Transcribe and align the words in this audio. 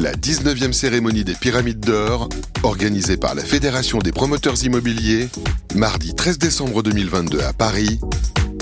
La 0.00 0.12
19e 0.12 0.72
cérémonie 0.72 1.24
des 1.24 1.34
Pyramides 1.34 1.80
d'Or, 1.80 2.28
organisée 2.62 3.16
par 3.16 3.34
la 3.34 3.42
Fédération 3.42 3.98
des 3.98 4.12
promoteurs 4.12 4.62
immobiliers, 4.64 5.28
mardi 5.74 6.14
13 6.14 6.38
décembre 6.38 6.84
2022 6.84 7.40
à 7.40 7.52
Paris, 7.52 7.98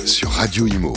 sur 0.06 0.30
Radio 0.30 0.66
Imo. 0.66 0.94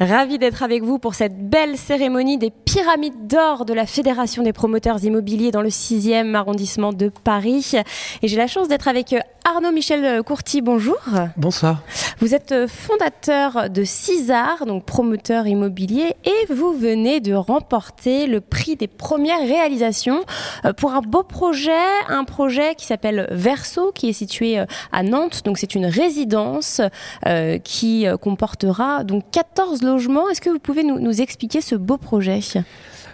Ravi 0.00 0.38
d'être 0.38 0.64
avec 0.64 0.82
vous 0.82 0.98
pour 0.98 1.14
cette 1.14 1.48
belle 1.48 1.78
cérémonie 1.78 2.36
des 2.36 2.50
pyramides 2.50 3.28
d'or 3.28 3.64
de 3.64 3.72
la 3.72 3.86
Fédération 3.86 4.42
des 4.42 4.52
promoteurs 4.52 5.04
immobiliers 5.04 5.52
dans 5.52 5.62
le 5.62 5.68
6e 5.68 6.34
arrondissement 6.34 6.92
de 6.92 7.10
Paris. 7.10 7.74
Et 8.20 8.26
j'ai 8.26 8.36
la 8.36 8.48
chance 8.48 8.66
d'être 8.66 8.88
avec 8.88 9.14
Arnaud 9.44 9.70
Michel 9.70 10.24
Courty. 10.24 10.62
Bonjour. 10.62 10.98
Bonsoir. 11.36 11.82
Vous 12.18 12.34
êtes 12.34 12.66
fondateur 12.66 13.70
de 13.70 13.84
César, 13.84 14.66
donc 14.66 14.84
promoteur 14.84 15.46
immobilier, 15.46 16.16
et 16.24 16.52
vous 16.52 16.72
venez 16.72 17.20
de 17.20 17.34
remporter 17.34 18.26
le 18.26 18.40
prix 18.40 18.76
des 18.76 18.86
premières 18.86 19.46
réalisations 19.46 20.24
euh, 20.64 20.72
pour 20.72 20.94
un 20.94 21.02
beau 21.02 21.22
projet, 21.22 21.70
un 22.08 22.24
projet 22.24 22.74
qui 22.76 22.86
s'appelle 22.86 23.28
Verso, 23.30 23.92
qui 23.92 24.08
est 24.08 24.12
situé 24.14 24.58
euh, 24.58 24.66
à 24.90 25.02
Nantes. 25.02 25.42
Donc 25.44 25.58
c'est 25.58 25.74
une 25.74 25.86
résidence 25.86 26.80
euh, 27.26 27.58
qui 27.58 28.06
comportera 28.20 29.04
donc 29.04 29.24
14 29.30 29.82
Est-ce 29.98 30.40
que 30.40 30.50
vous 30.50 30.58
pouvez 30.58 30.84
nous, 30.84 31.20
expliquer 31.20 31.60
ce 31.60 31.74
beau 31.74 31.96
projet? 31.96 32.40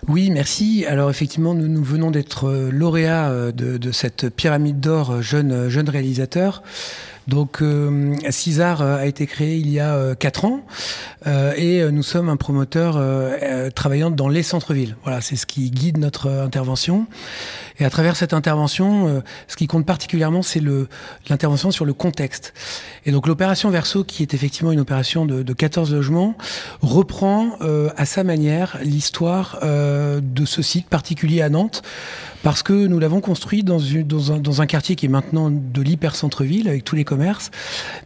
Oui, 0.09 0.30
merci. 0.30 0.87
Alors 0.87 1.11
effectivement, 1.11 1.55
nous, 1.55 1.84
venons 1.84 2.11
d'être 2.11 2.48
euh, 2.48 2.70
lauréats 2.70 3.29
euh, 3.30 3.53
de, 3.53 3.93
cette 3.93 4.30
pyramide 4.30 4.80
d'or 4.80 5.11
euh, 5.11 5.20
jeune, 5.20 5.69
jeune 5.69 5.89
réalisateur. 5.89 6.62
Donc, 7.29 7.62
euh, 7.62 8.15
César 8.30 8.83
a 8.83 9.06
été 9.06 9.27
créé 9.27 9.56
il 9.56 9.70
y 9.70 9.78
a 9.78 10.15
quatre 10.15 10.45
ans 10.45 10.61
et 11.27 11.83
nous 11.91 12.02
sommes 12.02 12.28
un 12.28 12.37
promoteur 12.37 12.98
travaillant 13.74 14.11
dans 14.11 14.28
les 14.28 14.42
centres-villes. 14.42 14.97
Voilà, 15.02 15.20
c'est 15.20 15.37
ce 15.37 15.47
qui 15.47 15.70
guide 15.70 15.98
notre 15.98 16.28
intervention. 16.28 17.06
Et 17.78 17.84
à 17.84 17.91
travers 17.91 18.17
cette 18.17 18.33
intervention, 18.34 19.22
ce 19.47 19.56
qui 19.56 19.67
compte 19.67 19.86
particulièrement, 19.86 20.42
c'est 20.42 20.62
l'intervention 21.28 21.70
sur 21.70 21.84
le 21.84 21.92
contexte. 21.92 22.53
Et 23.06 23.12
donc, 23.12 23.27
l'opération 23.27 23.70
Verso, 23.70 24.03
qui 24.05 24.22
est 24.22 24.34
effectivement 24.34 24.72
une 24.72 24.81
opération 24.81 25.27
de, 25.27 25.42
de 25.42 25.53
14 25.53 25.92
logements, 25.92 26.37
reprend 26.81 27.56
à 27.97 28.06
sa 28.06 28.25
manière 28.25 28.78
l'histoire 28.83 29.59
de 29.62 30.44
ce 30.44 30.62
site 30.62 30.89
particulier 30.89 31.42
à 31.42 31.48
Nantes 31.50 31.83
parce 32.42 32.62
que 32.62 32.72
nous 32.72 32.98
l'avons 32.98 33.20
construit 33.20 33.62
dans, 33.62 33.80
un, 34.62 34.66
quartier 34.66 34.96
qui 34.96 35.06
est 35.06 35.10
maintenant 35.10 35.50
de 35.50 35.83
l'hyper 35.83 36.14
centre-ville 36.14 36.69
avec 36.69 36.84
tous 36.84 36.97
les 36.97 37.05
commerces, 37.05 37.50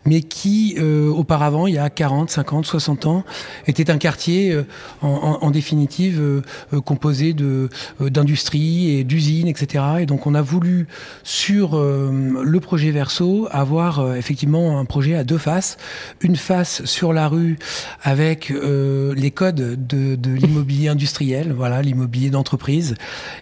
mais 0.04 0.22
qui 0.22 0.74
euh, 0.78 1.08
auparavant, 1.10 1.66
il 1.66 1.74
y 1.74 1.78
a 1.78 1.88
40, 1.91 2.30
50, 2.30 2.66
60 2.66 3.06
ans, 3.06 3.24
était 3.66 3.91
un 3.91 3.98
quartier 3.98 4.52
euh, 4.52 4.64
en, 5.02 5.38
en, 5.41 5.50
définitive 5.50 6.20
euh, 6.20 6.80
composé 6.80 7.32
de 7.32 7.68
d'industries 8.00 8.91
et 8.91 9.04
d'usines, 9.04 9.46
etc. 9.46 9.84
Et 10.00 10.06
donc 10.06 10.26
on 10.26 10.34
a 10.34 10.42
voulu 10.42 10.86
sur 11.22 11.80
le 11.80 12.60
projet 12.60 12.91
Verso 12.91 13.48
avoir 13.50 14.16
effectivement 14.16 14.78
un 14.78 14.84
projet 14.84 15.14
à 15.14 15.24
deux 15.24 15.38
faces, 15.38 15.76
une 16.20 16.36
face 16.36 16.84
sur 16.84 17.12
la 17.12 17.28
rue 17.28 17.58
avec 18.02 18.48
les 18.50 19.30
codes 19.30 19.86
de, 19.86 20.16
de 20.16 20.30
l'immobilier 20.30 20.88
industriel, 20.88 21.52
voilà 21.52 21.82
l'immobilier 21.82 22.30
d'entreprise, 22.30 22.94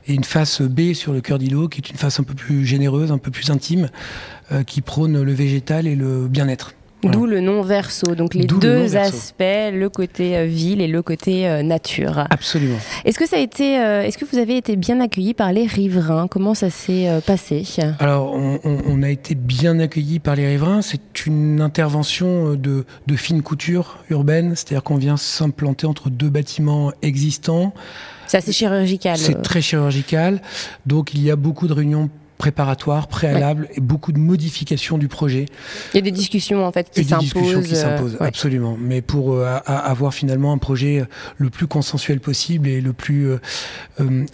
et 0.06 0.14
une 0.14 0.24
face 0.24 0.60
B 0.60 0.81
sur 0.94 1.12
le 1.12 1.20
cœur 1.20 1.38
d'îlot, 1.38 1.68
qui 1.68 1.80
est 1.80 1.90
une 1.90 1.96
face 1.96 2.20
un 2.20 2.24
peu 2.24 2.34
plus 2.34 2.66
généreuse, 2.66 3.12
un 3.12 3.18
peu 3.18 3.30
plus 3.30 3.50
intime, 3.50 3.88
euh, 4.50 4.62
qui 4.64 4.80
prône 4.80 5.22
le 5.22 5.32
végétal 5.32 5.86
et 5.86 5.94
le 5.94 6.28
bien-être. 6.28 6.74
D'où 7.02 7.26
le 7.26 7.40
nom 7.40 7.62
verso, 7.62 8.14
donc 8.14 8.34
les 8.34 8.44
deux 8.44 8.96
aspects, 8.96 9.40
le 9.40 9.88
côté 9.88 10.36
euh, 10.36 10.44
ville 10.44 10.80
et 10.80 10.86
le 10.86 11.02
côté 11.02 11.48
euh, 11.48 11.62
nature. 11.62 12.26
Absolument. 12.30 12.78
Est-ce 13.04 13.18
que 13.18 13.26
ça 13.26 13.36
a 13.36 13.40
été, 13.40 13.74
est-ce 13.74 14.18
que 14.18 14.24
vous 14.24 14.38
avez 14.38 14.56
été 14.56 14.76
bien 14.76 15.00
accueilli 15.00 15.34
par 15.34 15.52
les 15.52 15.66
riverains? 15.66 16.28
Comment 16.28 16.54
ça 16.54 16.70
s'est 16.70 17.08
passé? 17.26 17.64
Alors, 17.98 18.34
on, 18.34 19.02
a 19.02 19.10
été 19.10 19.34
bien 19.34 19.78
accueilli 19.78 20.18
par 20.18 20.36
les 20.36 20.46
riverains. 20.46 20.82
C'est 20.82 21.26
une 21.26 21.60
intervention 21.60 22.54
de, 22.54 22.84
de 23.06 23.16
fine 23.16 23.42
couture 23.42 23.98
urbaine, 24.10 24.54
c'est-à-dire 24.54 24.82
qu'on 24.82 24.96
vient 24.96 25.16
s'implanter 25.16 25.86
entre 25.86 26.10
deux 26.10 26.30
bâtiments 26.30 26.92
existants 27.02 27.72
c'est 28.32 28.38
assez 28.38 28.52
chirurgical. 28.52 29.18
C'est 29.18 29.42
très 29.42 29.60
chirurgical. 29.60 30.40
Donc 30.86 31.12
il 31.12 31.22
y 31.22 31.30
a 31.30 31.36
beaucoup 31.36 31.68
de 31.68 31.74
réunions 31.74 32.08
préparatoires, 32.42 33.06
préalables 33.06 33.68
et 33.76 33.80
beaucoup 33.80 34.10
de 34.10 34.18
modifications 34.18 34.98
du 34.98 35.06
projet. 35.06 35.46
Il 35.94 35.98
y 35.98 35.98
a 35.98 36.02
des 36.02 36.10
discussions 36.10 36.66
en 36.66 36.72
fait 36.72 36.90
qui 36.90 37.04
s'imposent. 37.04 37.32
Des 37.32 37.40
discussions 37.40 37.62
qui 37.62 37.76
s'imposent, 37.76 38.16
euh, 38.20 38.24
absolument. 38.24 38.76
Mais 38.80 39.00
pour 39.00 39.34
euh, 39.34 39.58
avoir 39.64 40.12
finalement 40.12 40.52
un 40.52 40.58
projet 40.58 41.02
euh, 41.02 41.04
le 41.36 41.50
plus 41.50 41.68
consensuel 41.68 42.18
possible 42.18 42.66
et 42.66 42.80
le 42.80 42.92
plus 42.92 43.30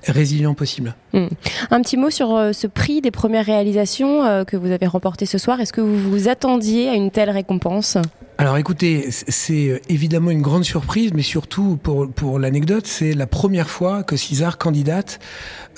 résilient 0.07 0.55
possible. 0.55 0.95
Hmm. 1.13 1.27
Un 1.71 1.83
petit 1.83 1.99
mot 1.99 2.09
sur 2.09 2.29
ce 2.55 2.67
prix 2.67 3.03
des 3.03 3.11
premières 3.11 3.45
réalisations 3.45 4.45
que 4.47 4.57
vous 4.57 4.71
avez 4.71 4.87
remporté 4.87 5.27
ce 5.27 5.37
soir. 5.37 5.61
Est-ce 5.61 5.75
que 5.75 5.83
vous 5.83 5.99
vous 6.11 6.29
attendiez 6.31 6.89
à 6.89 6.95
une 6.95 7.11
telle 7.11 7.29
récompense? 7.29 7.99
Alors 8.41 8.57
écoutez, 8.57 9.09
c'est 9.11 9.83
évidemment 9.89 10.31
une 10.31 10.43
grande 10.43 10.63
surprise, 10.63 11.11
mais 11.13 11.23
surtout 11.23 11.77
pour, 11.83 12.09
pour 12.09 12.39
l'anecdote, 12.39 12.87
c'est 12.87 13.13
la 13.13 13.27
première 13.27 13.69
fois 13.69 14.05
que 14.05 14.17
César 14.17 14.59
candidate 14.59 15.19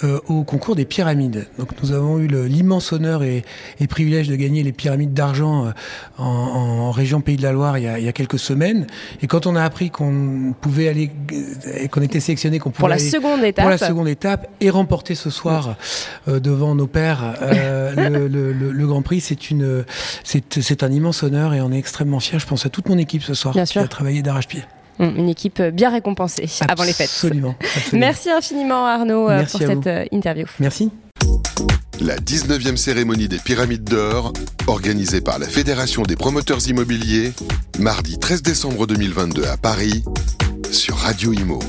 euh, 0.04 0.18
au 0.28 0.44
concours 0.44 0.76
des 0.76 0.84
pyramides. 0.84 1.46
Donc 1.58 1.68
nous 1.82 1.92
avons 1.92 2.18
eu 2.18 2.26
l'immense 2.26 2.92
honneur 2.92 3.22
et, 3.22 3.44
et, 3.80 3.86
privilège 3.86 4.28
de 4.28 4.36
gagner 4.36 4.62
les 4.62 4.72
pyramides 4.72 5.12
d'argent 5.12 5.66
euh, 5.66 5.70
en, 6.18 6.24
en, 6.24 6.90
région 6.90 7.20
Pays 7.20 7.36
de 7.36 7.42
la 7.42 7.52
Loire 7.52 7.78
il 7.78 7.84
y 7.84 7.86
a, 7.86 7.98
il 7.98 8.04
y 8.04 8.08
a 8.08 8.12
quelques 8.12 8.38
semaines. 8.38 8.86
Et 9.22 9.26
quand 9.26 9.46
on 9.46 9.56
a 9.56 9.62
appris 9.62 9.90
qu'on 9.90 10.54
pouvait 10.58 10.88
aller, 10.88 11.10
qu'on 11.90 12.02
était 12.02 12.20
sélectionné, 12.20 12.58
qu'on 12.58 12.70
pouvait 12.70 12.80
pour 12.80 12.88
la 12.88 12.98
seconde 12.98 13.42
étape, 13.42 13.62
pour 13.62 13.70
la 13.70 13.78
seconde 13.78 14.08
étape 14.08 14.48
et 14.60 14.68
remporter 14.68 15.14
ce 15.14 15.30
soir 15.30 15.76
euh, 16.28 16.40
devant 16.40 16.74
nos 16.74 16.86
pères 16.86 17.36
le, 17.96 18.28
le, 18.28 18.52
le, 18.52 18.70
le, 18.70 18.86
Grand 18.86 19.02
Prix, 19.02 19.20
c'est 19.20 19.50
une, 19.50 19.84
c'est 20.24 20.82
un 20.82 20.90
immense 20.90 21.22
honneur 21.22 21.54
et 21.54 21.60
on 21.60 21.72
est 21.72 21.78
extrêmement 21.78 22.20
fiers 22.20 22.38
pense 22.50 22.66
à 22.66 22.68
toute 22.68 22.88
mon 22.88 22.98
équipe 22.98 23.22
ce 23.22 23.32
soir 23.32 23.54
qui 23.54 23.78
a 23.78 23.86
travaillé 23.86 24.22
d'arrache-pied. 24.22 24.64
Hum, 24.98 25.14
une 25.16 25.28
équipe 25.28 25.62
bien 25.62 25.88
récompensée 25.90 26.48
avant 26.68 26.82
les 26.82 26.92
fêtes. 26.92 27.08
Absolument. 27.08 27.54
Merci 27.92 28.28
infiniment 28.28 28.86
Arnaud 28.86 29.30
euh, 29.30 29.44
pour 29.44 29.60
cette 29.60 29.86
euh, 29.86 30.04
interview. 30.10 30.46
Merci. 30.58 30.90
La 32.00 32.16
19e 32.16 32.76
cérémonie 32.76 33.28
des 33.28 33.38
Pyramides 33.38 33.84
d'Or, 33.84 34.32
organisée 34.66 35.20
par 35.20 35.38
la 35.38 35.46
Fédération 35.46 36.02
des 36.02 36.16
promoteurs 36.16 36.66
immobiliers, 36.68 37.32
mardi 37.78 38.18
13 38.18 38.42
décembre 38.42 38.86
2022 38.88 39.44
à 39.44 39.56
Paris, 39.56 40.02
sur 40.72 40.96
Radio 40.96 41.32
Imo. 41.32 41.60